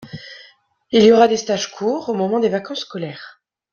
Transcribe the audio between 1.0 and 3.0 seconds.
y aura des stages courts au moment des vacances